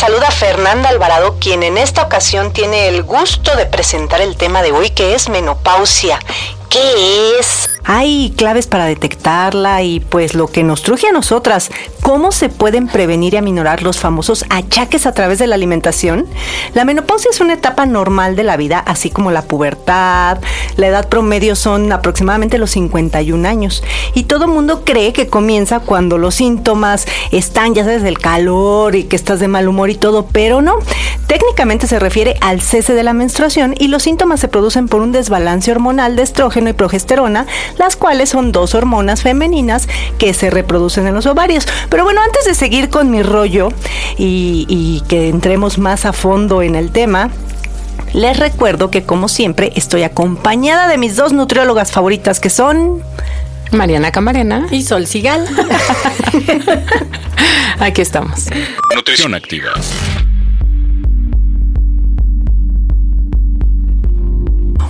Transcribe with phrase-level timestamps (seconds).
[0.00, 4.72] Saluda Fernanda Alvarado, quien en esta ocasión tiene el gusto de presentar el tema de
[4.72, 6.18] hoy, que es menopausia.
[6.70, 7.68] ¿Qué es?
[7.84, 11.70] Hay claves para detectarla y pues lo que nos truje a nosotras,
[12.02, 16.26] ¿cómo se pueden prevenir y aminorar los famosos achaques a través de la alimentación?
[16.74, 20.38] La menopausia es una etapa normal de la vida, así como la pubertad.
[20.76, 23.82] La edad promedio son aproximadamente los 51 años
[24.14, 29.04] y todo mundo cree que comienza cuando los síntomas están, ya sabes, el calor y
[29.04, 30.74] que estás de mal humor y todo, pero no.
[31.26, 35.12] Técnicamente se refiere al cese de la menstruación y los síntomas se producen por un
[35.12, 37.46] desbalance hormonal de estrógeno y progesterona
[37.78, 41.66] las cuales son dos hormonas femeninas que se reproducen en los ovarios.
[41.90, 43.68] Pero bueno, antes de seguir con mi rollo
[44.16, 47.30] y, y que entremos más a fondo en el tema,
[48.14, 53.02] les recuerdo que como siempre estoy acompañada de mis dos nutriólogas favoritas que son...
[53.72, 55.46] Mariana Camarena y Sol Sigal.
[57.78, 58.46] Aquí estamos.
[58.96, 59.70] Nutrición activa.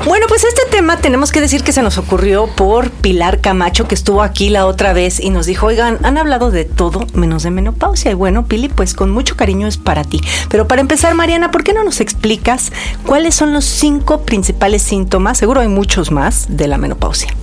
[0.07, 3.95] Bueno, pues este tema tenemos que decir que se nos ocurrió por Pilar Camacho, que
[3.95, 7.51] estuvo aquí la otra vez y nos dijo, oigan, han hablado de todo menos de
[7.51, 8.11] menopausia.
[8.11, 10.23] Y bueno, Pili, pues con mucho cariño es para ti.
[10.49, 12.73] Pero para empezar, Mariana, ¿por qué no nos explicas
[13.05, 15.37] cuáles son los cinco principales síntomas?
[15.37, 17.35] Seguro hay muchos más de la menopausia.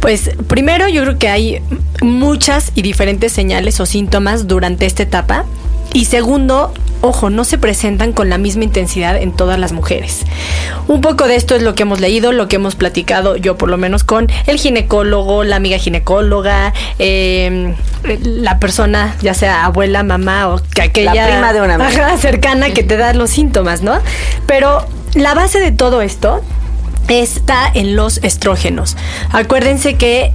[0.00, 1.62] Pues primero yo creo que hay
[2.00, 5.44] muchas y diferentes señales o síntomas durante esta etapa.
[5.92, 10.24] Y segundo, ojo, no se presentan con la misma intensidad en todas las mujeres.
[10.86, 13.68] Un poco de esto es lo que hemos leído, lo que hemos platicado yo por
[13.68, 17.74] lo menos con el ginecólogo, la amiga ginecóloga, eh,
[18.22, 22.16] la persona, ya sea abuela, mamá o que aquella La prima de una amiga.
[22.18, 23.98] Cercana que te da los síntomas, ¿no?
[24.46, 26.42] Pero la base de todo esto
[27.08, 28.96] está en los estrógenos.
[29.32, 30.32] Acuérdense que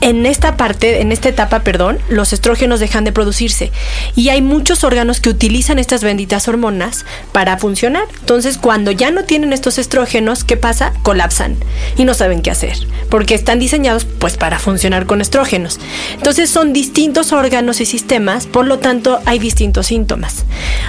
[0.00, 3.70] en esta parte, en esta etapa, perdón, los estrógenos dejan de producirse
[4.16, 8.04] y hay muchos órganos que utilizan estas benditas hormonas para funcionar.
[8.20, 10.92] Entonces, cuando ya no tienen estos estrógenos, ¿qué pasa?
[11.02, 11.56] Colapsan
[11.96, 12.76] y no saben qué hacer,
[13.10, 15.78] porque están diseñados pues para funcionar con estrógenos.
[16.14, 20.44] Entonces, son distintos órganos y sistemas, por lo tanto, hay distintos síntomas.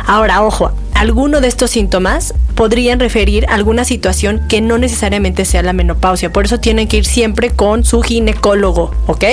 [0.05, 0.71] Ahora, ojo,
[1.01, 6.31] alguno de estos síntomas podrían referir a alguna situación que no necesariamente sea la menopausia.
[6.31, 9.23] Por eso tienen que ir siempre con su ginecólogo, ¿ok?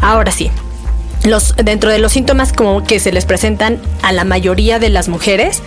[0.00, 0.52] Ahora sí.
[1.24, 5.08] Los, dentro de los síntomas como que se les presentan a la mayoría de las
[5.08, 5.62] mujeres,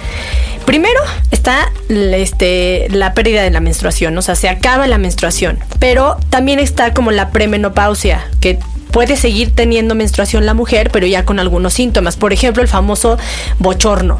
[0.65, 0.99] primero
[1.31, 6.59] está este, la pérdida de la menstruación, o sea, se acaba la menstruación, pero también
[6.59, 8.59] está como la premenopausia, que
[8.91, 12.17] puede seguir teniendo menstruación la mujer, pero ya con algunos síntomas.
[12.17, 13.17] Por ejemplo, el famoso
[13.59, 14.19] bochorno.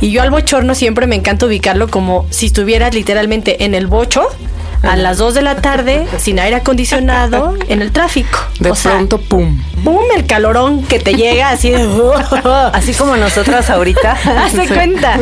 [0.00, 4.28] Y yo al bochorno siempre me encanta ubicarlo como si estuvieras literalmente en el bocho
[4.86, 8.38] a las 2 de la tarde, sin aire acondicionado, en el tráfico.
[8.60, 9.60] De O sea, pronto, pum.
[9.82, 10.02] ¡Pum!
[10.16, 11.84] El calorón que te llega así de...
[12.72, 14.12] Así como nosotras ahorita.
[14.12, 15.18] Hazte cuenta.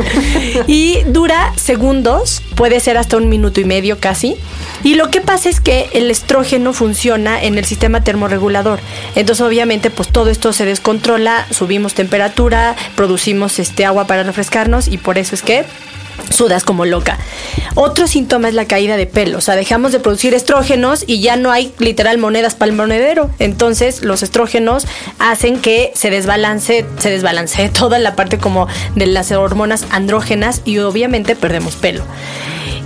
[0.66, 4.36] Y dura segundos, puede ser hasta un minuto y medio casi.
[4.84, 8.80] Y lo que pasa es que el estrógeno funciona en el sistema termorregulador.
[9.14, 14.98] Entonces, obviamente, pues todo esto se descontrola, subimos temperatura, producimos este agua para refrescarnos y
[14.98, 15.64] por eso es que
[16.30, 17.18] sudas como loca.
[17.74, 21.36] Otro síntoma es la caída de pelo, o sea, dejamos de producir estrógenos y ya
[21.36, 23.30] no hay literal monedas para el monedero.
[23.38, 24.86] Entonces, los estrógenos
[25.18, 30.78] hacen que se desbalance, se desbalancee toda la parte como de las hormonas andrógenas y
[30.78, 32.04] obviamente perdemos pelo.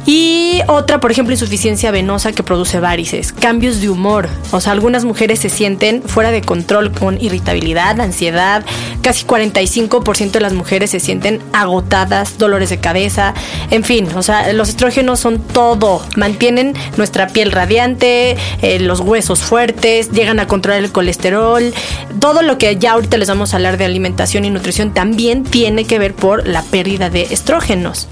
[0.06, 4.29] Y otra, por ejemplo, insuficiencia venosa que produce varices, cambios de humor.
[4.53, 8.64] O sea, algunas mujeres se sienten fuera de control con irritabilidad, ansiedad.
[9.03, 13.35] Casi 45% de las mujeres se sienten agotadas, dolores de cabeza.
[13.73, 16.00] En fin, o sea, los estrógenos son todo.
[16.17, 21.75] Mantienen nuestra piel radiante, eh, los huesos fuertes, llegan a controlar el colesterol.
[22.20, 25.85] Todo lo que ya ahorita les vamos a hablar de alimentación y nutrición también tiene
[25.85, 28.06] que ver por la pérdida de estrógenos.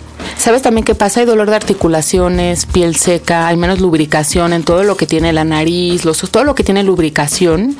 [0.44, 1.20] ¿Sabes también qué pasa?
[1.20, 5.42] Hay dolor de articulaciones, piel seca, hay menos lubricación en todo lo que tiene la
[5.42, 7.78] nariz, los, todo lo que tiene lubricación,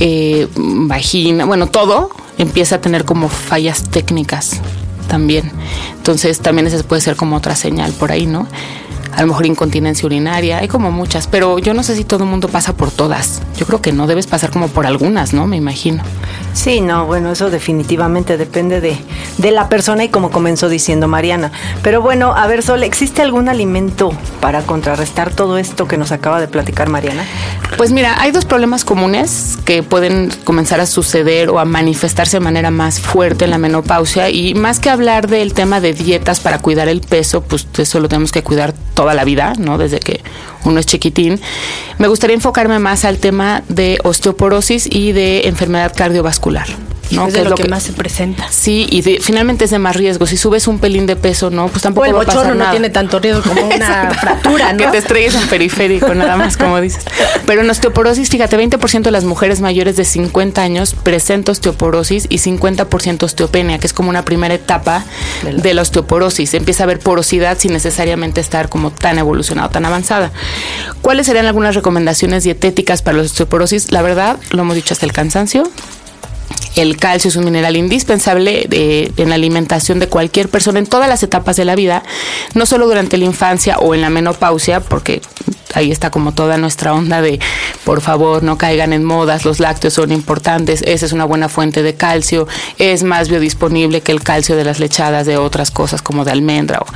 [0.00, 4.60] eh, vagina, bueno, todo empieza a tener como fallas técnicas
[5.06, 5.52] también.
[5.96, 8.48] Entonces también ese puede ser como otra señal por ahí, ¿no?
[9.14, 12.30] a lo mejor incontinencia urinaria, hay como muchas, pero yo no sé si todo el
[12.30, 13.42] mundo pasa por todas.
[13.56, 15.46] Yo creo que no, debes pasar como por algunas, ¿no?
[15.46, 16.02] Me imagino.
[16.52, 18.96] Sí, no, bueno, eso definitivamente depende de,
[19.38, 21.50] de la persona y como comenzó diciendo Mariana.
[21.82, 26.40] Pero bueno, a ver, Sol, ¿existe algún alimento para contrarrestar todo esto que nos acaba
[26.40, 27.24] de platicar Mariana?
[27.76, 32.40] Pues mira, hay dos problemas comunes que pueden comenzar a suceder o a manifestarse de
[32.40, 36.58] manera más fuerte en la menopausia y más que hablar del tema de dietas para
[36.58, 39.78] cuidar el peso, pues eso lo tenemos que cuidar toda la vida, ¿no?
[39.78, 40.22] Desde que
[40.64, 41.40] uno es chiquitín.
[41.98, 46.66] Me gustaría enfocarme más al tema de osteoporosis y de enfermedad cardiovascular.
[47.10, 47.26] ¿No?
[47.26, 48.46] Es de lo, que, más se presenta.
[48.50, 50.26] Sí, y finalmente es de más riesgo.
[50.26, 52.90] Si subes un pelín de peso, no, pues tampoco el va a pasar no tiene
[52.90, 54.78] tanto riesgo como una fractura, ¿no?
[54.78, 57.04] que te estrelles en periférico, nada más, como dices.
[57.46, 62.38] Pero en osteoporosis, fíjate, 20% de las mujeres mayores de 50 años presenta osteoporosis y
[62.38, 65.04] 50% osteopenia, que es como una primera etapa
[65.42, 66.54] de la osteoporosis.
[66.54, 70.32] Empieza a haber porosidad sin necesariamente estar como tan evolucionado, tan avanzada.
[71.02, 73.90] ¿Cuáles serían algunas recomendaciones dietéticas para la osteoporosis?
[73.92, 75.64] La verdad, lo hemos dicho hasta el cansancio,
[76.76, 81.22] el calcio es un mineral indispensable en la alimentación de cualquier persona en todas las
[81.22, 82.02] etapas de la vida,
[82.54, 85.20] no solo durante la infancia o en la menopausia, porque
[85.74, 87.40] ahí está como toda nuestra onda de
[87.84, 91.82] por favor no caigan en modas, los lácteos son importantes, esa es una buena fuente
[91.82, 92.46] de calcio,
[92.78, 96.80] es más biodisponible que el calcio de las lechadas de otras cosas como de almendra.
[96.80, 96.86] O,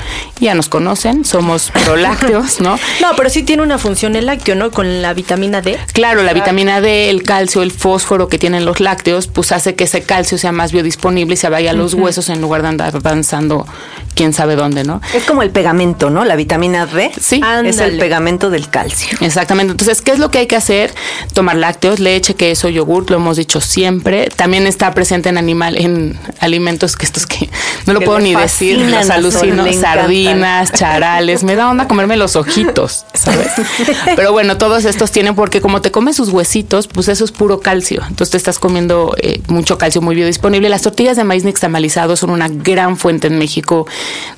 [0.41, 2.79] ya nos conocen, somos lácteos, ¿no?
[3.01, 4.71] No, pero sí tiene una función el lácteo, ¿no?
[4.71, 5.79] Con la vitamina D.
[5.93, 9.85] Claro, la vitamina D, el calcio, el fósforo que tienen los lácteos, pues hace que
[9.85, 13.03] ese calcio sea más biodisponible y se vaya a los huesos en lugar de andar
[13.03, 13.67] danzando
[14.15, 15.01] quién sabe dónde, ¿no?
[15.15, 16.25] Es como el pegamento, ¿no?
[16.25, 17.41] La vitamina D sí.
[17.65, 19.17] es el pegamento del calcio.
[19.21, 19.73] Exactamente.
[19.73, 20.95] Entonces, ¿qué es lo que hay que hacer?
[21.33, 24.29] Tomar lácteos, leche, queso, yogur, lo hemos dicho siempre.
[24.35, 27.49] También está presente en animal, en alimentos que estos que
[27.87, 33.07] no lo puedo ni decir, los alucino, sardinas, charales, me da onda comerme los ojitos,
[33.15, 33.49] ¿sabes?
[34.17, 37.61] Pero bueno, todos estos tienen porque como te comes sus huesitos, pues eso es puro
[37.61, 38.03] calcio.
[38.09, 40.69] Entonces te estás comiendo eh, mucho calcio muy biodisponible.
[40.69, 43.87] Las tortillas de maíz nixtamalizado son una gran fuente en México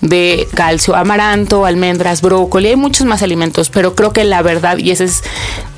[0.01, 4.91] de calcio, amaranto, almendras, brócoli, hay muchos más alimentos, pero creo que la verdad, y
[4.91, 5.23] ese es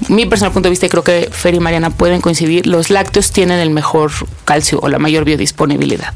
[0.08, 3.32] mi personal punto de vista, y creo que Fer y Mariana pueden coincidir, los lácteos
[3.32, 4.10] tienen el mejor
[4.44, 6.14] calcio o la mayor biodisponibilidad.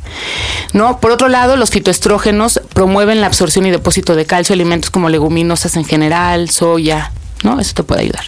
[0.73, 0.99] ¿No?
[0.99, 5.77] Por otro lado, los fitoestrógenos promueven la absorción y depósito de calcio, alimentos como leguminosas
[5.77, 7.13] en general, soya,
[7.45, 7.61] ¿no?
[7.61, 8.25] Eso te puede ayudar.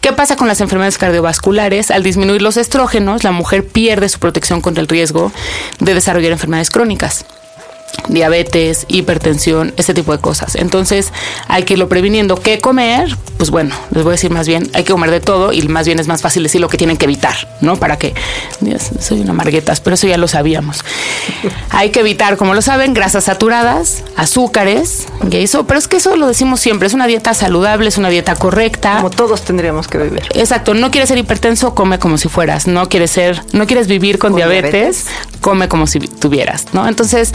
[0.00, 1.90] ¿Qué pasa con las enfermedades cardiovasculares?
[1.90, 5.32] Al disminuir los estrógenos, la mujer pierde su protección contra el riesgo
[5.80, 7.26] de desarrollar enfermedades crónicas
[8.08, 10.54] diabetes, hipertensión, este tipo de cosas.
[10.56, 11.12] Entonces
[11.48, 12.36] hay que irlo previniendo.
[12.36, 13.16] ¿Qué comer?
[13.36, 15.86] Pues bueno, les voy a decir más bien, hay que comer de todo y más
[15.86, 17.76] bien es más fácil decir lo que tienen que evitar, ¿no?
[17.76, 18.14] Para que,
[18.60, 20.84] Dios, soy una marguetas, pero eso ya lo sabíamos.
[21.70, 26.28] hay que evitar, como lo saben, grasas saturadas, azúcares, eso, pero es que eso lo
[26.28, 28.96] decimos siempre, es una dieta saludable, es una dieta correcta.
[28.96, 30.22] Como todos tendríamos que vivir.
[30.34, 34.18] Exacto, no quieres ser hipertenso, come como si fueras, no quieres ser, no quieres vivir
[34.18, 35.06] con, diabetes,
[35.44, 36.88] come como si tuvieras, ¿no?
[36.88, 37.34] Entonces,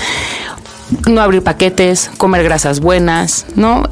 [1.07, 3.83] no abrir paquetes, comer grasas buenas, ¿no?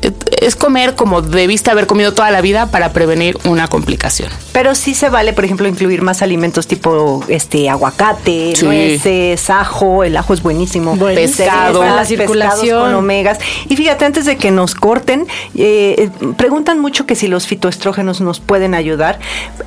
[0.41, 4.29] Es comer como debiste haber comido toda la vida para prevenir una complicación.
[4.51, 10.17] Pero sí se vale, por ejemplo, incluir más alimentos tipo este aguacate, nueces, ajo, el
[10.17, 13.39] ajo es buenísimo, pescado, la circulación con omegas.
[13.69, 18.39] Y fíjate, antes de que nos corten, eh, preguntan mucho que si los fitoestrógenos nos
[18.39, 19.19] pueden ayudar.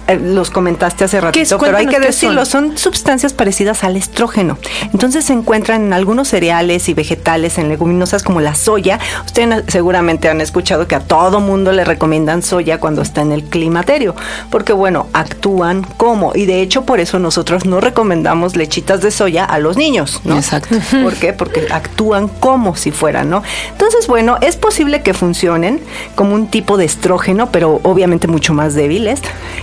[0.09, 2.77] Eh, los comentaste hace ratito, pero hay que decirlo, son?
[2.77, 4.59] son sustancias parecidas al estrógeno.
[4.93, 8.99] Entonces se encuentran en algunos cereales y vegetales en leguminosas como la soya.
[9.25, 13.45] Ustedes seguramente han escuchado que a todo mundo le recomiendan soya cuando está en el
[13.45, 14.17] climaterio,
[14.51, 19.45] porque bueno, actúan como, y de hecho por eso nosotros no recomendamos lechitas de soya
[19.45, 20.37] a los niños, ¿no?
[20.37, 20.77] Exacto.
[21.03, 21.33] ¿Por qué?
[21.33, 23.43] Porque actúan como si fueran, ¿no?
[23.71, 25.81] Entonces, bueno, es posible que funcionen
[26.15, 29.21] como un tipo de estrógeno, pero obviamente mucho más débiles.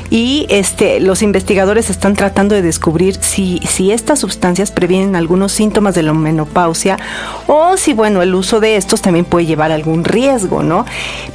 [0.09, 5.95] Y este, los investigadores están tratando de descubrir si, si estas sustancias previenen algunos síntomas
[5.95, 6.97] de la menopausia
[7.47, 10.85] o si, bueno, el uso de estos también puede llevar algún riesgo, ¿no?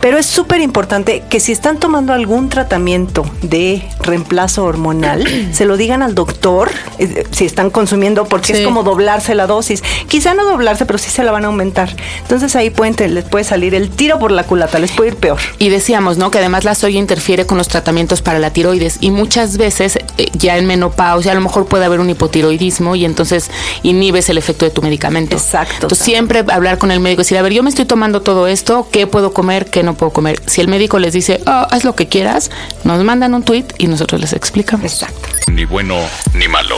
[0.00, 5.76] Pero es súper importante que si están tomando algún tratamiento de reemplazo hormonal, se lo
[5.76, 9.82] digan al doctor, eh, si están consumiendo, porque es como doblarse la dosis.
[10.06, 11.96] Quizá no doblarse, pero sí se la van a aumentar.
[12.20, 15.38] Entonces ahí pueden, les puede salir el tiro por la culata, les puede ir peor.
[15.58, 16.30] Y decíamos, ¿no?
[16.30, 20.26] Que además la soya interfiere con los tratamientos para la tiroides y muchas veces eh,
[20.34, 23.50] ya en menopausia a lo mejor puede haber un hipotiroidismo y entonces
[23.82, 25.36] inhibes el efecto de tu medicamento.
[25.36, 28.48] Exacto siempre hablar con el médico y decir, a ver, yo me estoy tomando todo
[28.48, 30.42] esto, ¿qué puedo comer, qué no puedo comer?
[30.46, 32.50] Si el médico les dice, oh, haz lo que quieras,
[32.82, 34.84] nos mandan un tweet y nosotros les explicamos.
[34.84, 35.28] Exacto.
[35.50, 35.96] Ni bueno
[36.34, 36.76] ni malo.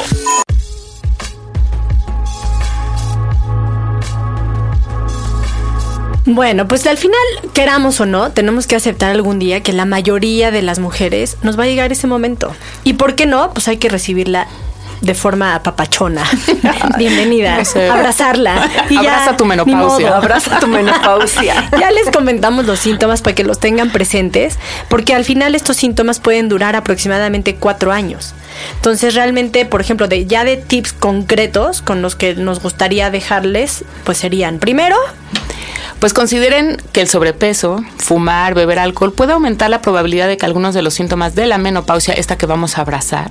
[6.26, 7.20] Bueno, pues al final,
[7.52, 11.58] queramos o no, tenemos que aceptar algún día que la mayoría de las mujeres nos
[11.58, 12.54] va a llegar ese momento.
[12.82, 13.52] ¿Y por qué no?
[13.52, 14.48] Pues hay que recibirla
[15.00, 16.24] de forma papachona.
[16.98, 17.58] Bienvenida.
[17.90, 18.70] Abrazarla.
[18.90, 20.16] Y Abraza tu menopausia.
[20.16, 21.68] Abraza tu menopausia.
[21.78, 24.58] ya les comentamos los síntomas para que los tengan presentes,
[24.88, 28.34] porque al final estos síntomas pueden durar aproximadamente cuatro años.
[28.76, 33.84] Entonces realmente, por ejemplo, de, ya de tips concretos con los que nos gustaría dejarles,
[34.04, 34.96] pues serían, primero,
[36.04, 40.74] pues consideren que el sobrepeso, fumar, beber alcohol puede aumentar la probabilidad de que algunos
[40.74, 43.30] de los síntomas de la menopausia, esta que vamos a abrazar,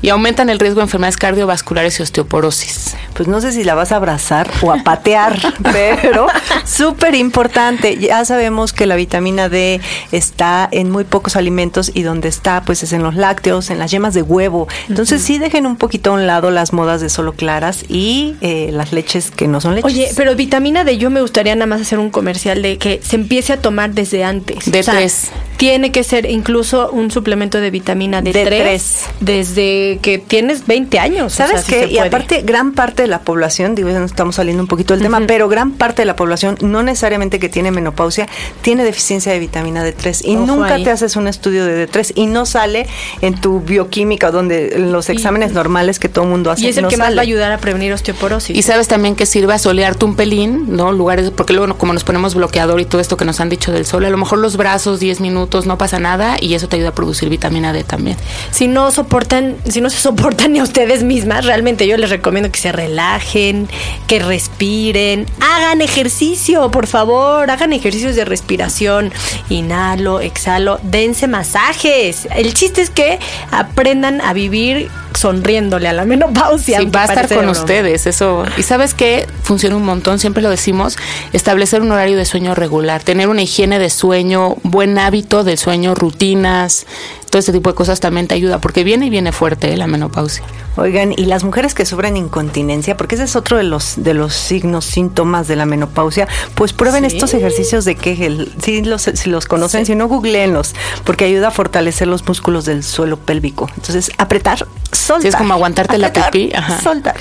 [0.00, 2.96] y aumentan el riesgo de enfermedades cardiovasculares y osteoporosis.
[3.12, 6.28] Pues no sé si la vas a abrazar o a patear, pero
[6.64, 7.98] súper importante.
[7.98, 12.82] Ya sabemos que la vitamina D está en muy pocos alimentos y donde está, pues
[12.82, 14.66] es en los lácteos, en las yemas de huevo.
[14.88, 18.70] Entonces sí dejen un poquito a un lado las modas de solo claras y eh,
[18.72, 19.92] las leches que no son leches.
[19.92, 23.16] Oye, pero vitamina D yo me gustaría nada más hacer un comercial de que se
[23.16, 24.70] empiece a tomar desde antes.
[24.70, 25.30] De tres.
[25.58, 28.80] Tiene que ser incluso un suplemento de vitamina D3
[29.18, 31.32] desde que tienes 20 años.
[31.32, 31.88] ¿Sabes qué?
[31.88, 35.02] y aparte, gran parte de la población, digo, ya nos estamos saliendo un poquito del
[35.02, 38.28] tema, pero gran parte de la población, no necesariamente que tiene menopausia,
[38.62, 42.46] tiene deficiencia de vitamina D3 y nunca te haces un estudio de D3 y no
[42.46, 42.86] sale
[43.20, 46.66] en tu bioquímica, donde en los exámenes normales que todo el mundo hace.
[46.66, 48.56] Y es el que más va a ayudar a prevenir osteoporosis.
[48.56, 50.92] Y sabes también que sirve a solearte un pelín, ¿no?
[50.92, 53.86] Lugares, porque luego como nos ponemos bloqueador y todo esto que nos han dicho del
[53.86, 56.90] sol, a lo mejor los brazos 10 minutos no pasa nada y eso te ayuda
[56.90, 58.16] a producir vitamina D también.
[58.50, 62.50] Si no soportan, si no se soportan ni a ustedes mismas, realmente yo les recomiendo
[62.50, 63.68] que se relajen,
[64.06, 69.12] que respiren, hagan ejercicio, por favor, hagan ejercicios de respiración,
[69.48, 72.28] inhalo, exhalo, dense masajes.
[72.34, 73.18] El chiste es que
[73.50, 76.78] aprendan a vivir sonriéndole a la menopausia.
[76.78, 78.44] Sí, va a estar con ustedes, eso.
[78.56, 80.96] Y sabes que funciona un montón, siempre lo decimos,
[81.32, 85.94] establecer un horario de sueño regular, tener una higiene de sueño, buen hábito del sueño,
[85.94, 86.86] rutinas,
[87.30, 89.76] todo este tipo de cosas también te ayuda, porque viene y viene fuerte ¿eh?
[89.76, 90.44] la menopausia.
[90.76, 94.32] Oigan, y las mujeres que sufren incontinencia, porque ese es otro de los de los
[94.32, 99.46] signos, síntomas de la menopausia, pues prueben estos ejercicios de Kegel, si los, si los
[99.46, 103.68] conocen, si no, googleenlos, porque ayuda a fortalecer los músculos del suelo pélvico.
[103.76, 105.28] Entonces, apretar, soltar.
[105.28, 106.52] es como aguantarte la pipí.
[106.54, 106.80] Ajá.
[106.80, 107.16] Soltar.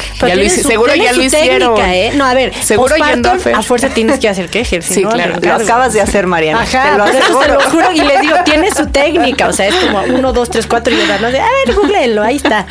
[0.49, 1.81] seguro ya lo hicieron.
[1.81, 2.13] ¿eh?
[2.15, 4.83] No, a ver, seguro yendo a fuerza tienes que hacer Kegel.
[4.83, 5.35] sí, claro.
[5.41, 6.61] Lo acabas de hacer, Mariana.
[6.61, 9.75] Ajá, te lo, te lo juro y les digo, tiene su técnica, o sea, es
[9.75, 11.31] como uno, dos, tres, cuatro y yo, ¿no?
[11.31, 12.65] De, a ver, googleenlo, ahí está.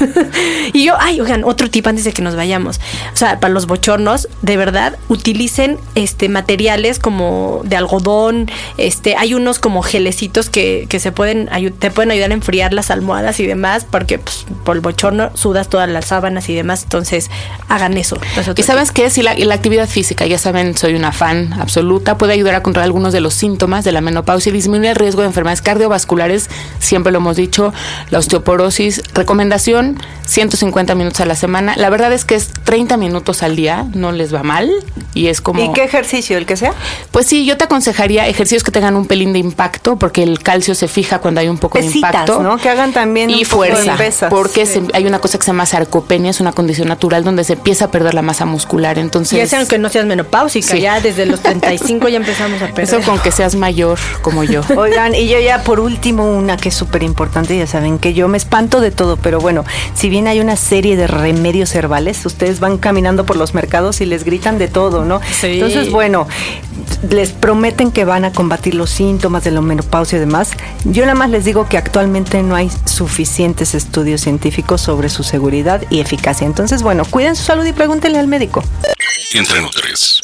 [0.72, 2.80] y yo, ay, oigan, otro tip antes de que nos vayamos.
[3.12, 9.34] O sea, para los bochornos, de verdad, utilicen este materiales como de algodón, este, hay
[9.34, 13.46] unos como gelecitos que, que se pueden te pueden ayudar a enfriar las almohadas y
[13.46, 17.30] demás, porque pues, por el bochorno sudas todas las sábanas y demás, entonces
[17.68, 18.18] hagan eso.
[18.56, 22.32] Y sabes qué, si la, la actividad física, ya saben, soy una fan absoluta, puede
[22.32, 25.28] ayudar a controlar algunos de los síntomas de la menopausia y disminuir el riesgo de
[25.28, 27.72] enfermedades cardiovasculares, siempre lo hemos dicho,
[28.10, 29.98] la osteoporosis, recomendación
[30.28, 31.74] 150 minutos a la semana.
[31.76, 34.70] La verdad es que es 30 minutos al día, no les va mal.
[35.14, 35.62] Y es como.
[35.62, 36.36] ¿Y qué ejercicio?
[36.36, 36.74] ¿El que sea?
[37.10, 40.74] Pues sí, yo te aconsejaría ejercicios que tengan un pelín de impacto, porque el calcio
[40.74, 42.42] se fija cuando hay un poco de impacto.
[42.42, 42.58] ¿no?
[42.58, 43.30] Que hagan también.
[43.30, 43.96] Y fuerza.
[44.28, 47.86] porque hay una cosa que se llama sarcopenia, es una condición natural donde se empieza
[47.86, 48.98] a perder la masa muscular.
[48.98, 49.38] Entonces.
[49.38, 52.84] Y es aunque no seas menopáusica, ya desde los 35 ya empezamos a perder.
[52.84, 54.60] Eso con que seas mayor como yo.
[54.76, 58.28] Oigan, y yo ya por último, una que es súper importante, ya saben que yo
[58.28, 62.60] me espanto de todo, pero bueno, si bien hay una serie de remedios herbales, ustedes
[62.60, 65.20] van caminando por los mercados y les gritan de todo, ¿no?
[65.42, 66.26] Entonces, bueno,
[67.10, 70.50] les prometen que van a combatir los síntomas de la menopausia y demás.
[70.84, 75.82] Yo nada más les digo que actualmente no hay suficientes estudios científicos sobre su seguridad
[75.90, 76.46] y eficacia.
[76.46, 78.62] Entonces, bueno, cuiden su salud y pregúntenle al médico.
[79.32, 80.22] Entre tres.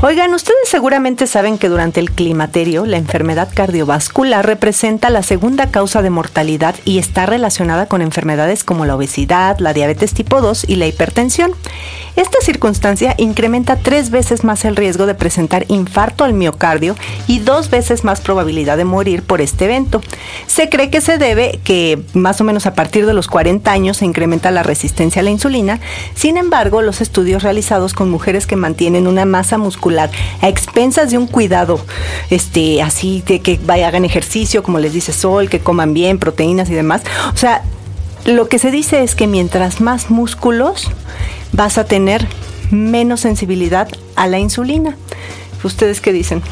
[0.00, 6.02] Oigan, ustedes seguramente saben que durante el climaterio la enfermedad cardiovascular representa la segunda causa
[6.02, 10.76] de mortalidad y está relacionada con enfermedades como la obesidad, la diabetes tipo 2 y
[10.76, 11.50] la hipertensión.
[12.14, 16.94] Esta circunstancia incrementa tres veces más el riesgo de presentar infarto al miocardio
[17.26, 20.00] y dos veces más probabilidad de morir por este evento.
[20.46, 23.96] Se cree que se debe que más o menos a partir de los 40 años
[23.96, 25.80] se incrementa la resistencia a la insulina.
[26.14, 31.18] Sin embargo, los estudios realizados con mujeres que mantienen una masa muscular a expensas de
[31.18, 31.80] un cuidado,
[32.30, 36.70] este, así de que vaya, hagan ejercicio, como les dice Sol, que coman bien, proteínas
[36.70, 37.02] y demás.
[37.32, 37.62] O sea,
[38.24, 40.90] lo que se dice es que mientras más músculos
[41.52, 42.26] vas a tener
[42.70, 44.96] menos sensibilidad a la insulina.
[45.62, 46.42] ¿Ustedes qué dicen?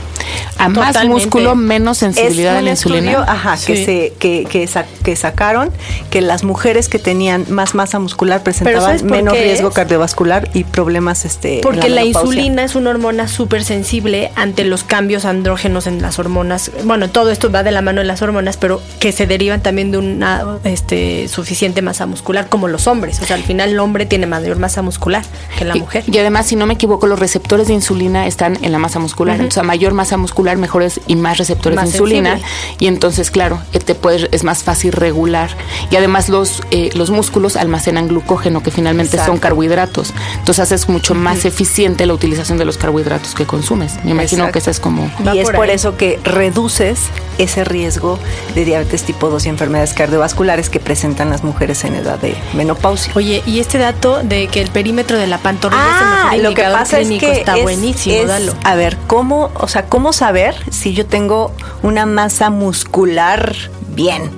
[0.58, 3.24] A más músculo, menos sensibilidad a la insulina.
[3.26, 5.70] ajá, que, se, que, que, sacaron
[6.10, 11.60] que las mujeres que tenían más masa muscular presentaban menos riesgo cardiovascular y problemas este
[11.62, 16.70] Porque la, insulina es una hormona súper sensible ante los cambios andrógenos en las hormonas.
[16.84, 19.90] Bueno, todo esto va de la mano de las hormonas, pero que se derivan también
[19.90, 23.20] de una este, suficiente masa muscular como los hombres.
[23.20, 25.24] O sea, al final el hombre tiene mayor masa muscular
[25.58, 26.04] que la mujer.
[26.06, 29.36] Y además, si no me equivoco, los receptores de insulina están en la masa muscular.
[29.36, 32.40] Entonces, a mayor masa muscular, mejores y más receptores de insulina.
[32.78, 35.50] Y entonces, claro, eh, te puedes, es más fácil regular.
[35.90, 40.12] Y además los, eh, los músculos almacenan glucógeno, que finalmente son carbohidratos.
[40.38, 44.02] Entonces haces mucho más eficiente la utilización de los carbohidratos que consumes.
[44.04, 45.10] Me imagino que eso es como...
[45.34, 47.00] Y es por eso que reduces
[47.38, 48.18] ese riesgo
[48.54, 53.12] de diabetes tipo 2 y enfermedades cardiovasculares que presentan las mujeres en edad de menopausia.
[53.14, 56.62] Oye, y este dato de que el perímetro de la pantorrilla ah, es lo que
[56.62, 58.32] pasa es que está buenísimo,
[58.64, 61.50] A ver, ¿cómo, o sea, cómo saber si yo tengo
[61.82, 63.56] una masa muscular
[63.94, 64.30] bien?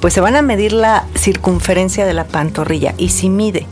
[0.00, 3.66] Pues se van a medir la circunferencia de la pantorrilla y si mide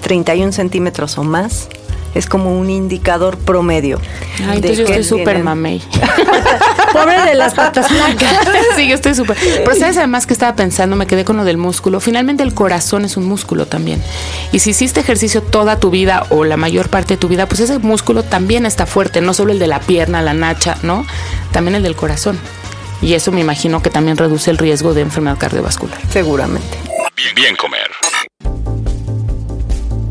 [0.00, 1.68] 31 centímetros o más,
[2.14, 4.00] es como un indicador promedio.
[4.38, 5.82] Ay, entonces yo estoy súper mamey.
[6.92, 8.30] Pobre de las patas blancas.
[8.76, 9.36] sí, yo estoy súper.
[9.36, 12.00] Pero sabes además que estaba pensando, me quedé con lo del músculo.
[12.00, 14.02] Finalmente el corazón es un músculo también.
[14.52, 17.60] Y si hiciste ejercicio toda tu vida o la mayor parte de tu vida, pues
[17.60, 21.04] ese músculo también está fuerte, no solo el de la pierna, la nacha, ¿no?
[21.52, 22.38] También el del corazón.
[23.02, 25.98] Y eso me imagino que también reduce el riesgo de enfermedad cardiovascular.
[26.10, 26.78] Seguramente.
[27.16, 27.90] Bien, bien comer.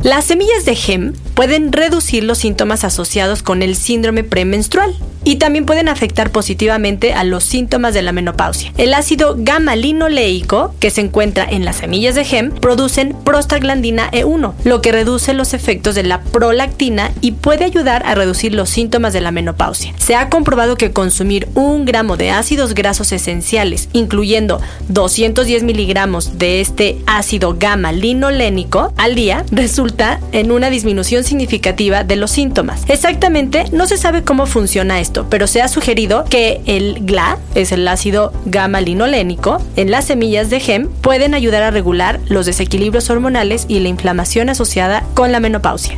[0.03, 4.93] Las semillas de gem pueden reducir los síntomas asociados con el síndrome premenstrual
[5.23, 8.73] y también pueden afectar positivamente a los síntomas de la menopausia.
[8.77, 14.81] El ácido gamma-linoleico, que se encuentra en las semillas de gem, producen prostaglandina E1, lo
[14.81, 19.21] que reduce los efectos de la prolactina y puede ayudar a reducir los síntomas de
[19.21, 19.93] la menopausia.
[19.97, 26.59] Se ha comprobado que consumir un gramo de ácidos grasos esenciales, incluyendo 210 miligramos de
[26.59, 29.92] este ácido gamma-linolénico al día, resulta
[30.31, 32.83] en una disminución significativa de los síntomas.
[32.87, 37.71] Exactamente, no se sabe cómo funciona esto pero se ha sugerido que el GLA, es
[37.71, 43.09] el ácido gamma linolénico, en las semillas de gem pueden ayudar a regular los desequilibrios
[43.09, 45.97] hormonales y la inflamación asociada con la menopausia.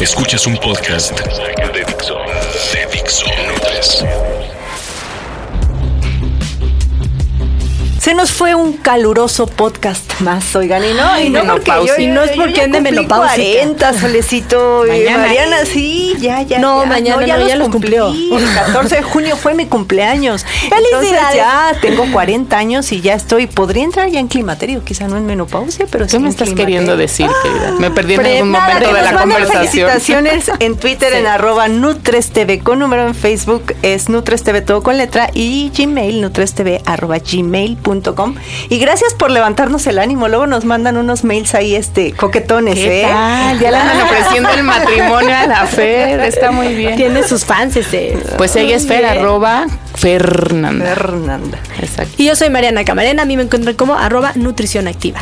[0.00, 2.16] Escuchas un podcast de Dixo.
[2.72, 4.15] De.
[8.06, 12.06] Se nos fue un caluroso podcast más, oigan, y no, y no, porque yo, y
[12.06, 13.62] no es porque ande menopausia.
[13.62, 16.60] 40, Solecito, Mariana, sí, ya, ya.
[16.60, 18.10] No, mañana ya, ya los cumplió.
[18.12, 20.46] El 14 de junio fue mi cumpleaños.
[20.68, 21.34] Felicidades.
[21.34, 25.26] ya tengo 40 años y ya estoy, podría entrar ya en climaterio, quizá no en
[25.26, 27.72] menopausia, pero ¿Qué me estás queriendo decir, querida?
[27.80, 29.66] Me perdí en algún momento de la conversación.
[29.66, 35.28] Felicitaciones en Twitter en arroba NutresTV con número en Facebook es NutresTV todo con letra
[35.34, 37.95] y Gmail NutresTV arroba gmail.com
[38.68, 40.28] y gracias por levantarnos el ánimo.
[40.28, 43.02] Luego nos mandan unos mails ahí, este, coquetones, ¿eh?
[43.02, 46.20] Ya le andan ofreciendo el matrimonio a la Fer.
[46.20, 46.96] Está muy bien.
[46.96, 48.18] Tiene sus fans ese.
[48.36, 50.84] Pues ella es Fer, arroba Fernanda.
[50.84, 51.58] Fernanda.
[51.80, 52.14] Exacto.
[52.16, 53.22] Y yo soy Mariana Camarena.
[53.22, 55.20] A mí me encuentran como arroba nutrición activa.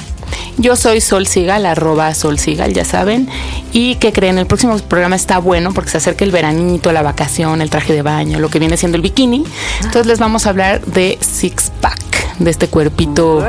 [0.57, 3.29] Yo soy Sol Sigal, arroba Sol Sigal, ya saben.
[3.73, 7.61] Y que creen, el próximo programa está bueno porque se acerca el veranito, la vacación,
[7.61, 9.45] el traje de baño, lo que viene siendo el bikini.
[9.79, 11.99] Entonces les vamos a hablar de Six Pack,
[12.39, 13.45] de este cuerpito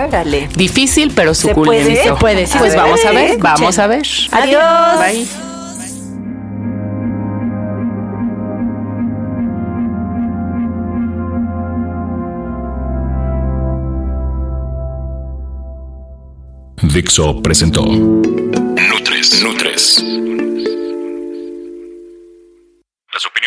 [0.55, 1.89] difícil pero suculento.
[1.89, 2.59] Se puede, se puede.
[2.59, 4.07] pues vamos a ver, vamos a ver.
[4.31, 4.99] Adiós.
[4.99, 5.27] Bye.
[16.93, 19.41] Dixo presentó Nutres.
[19.43, 20.03] Nutres.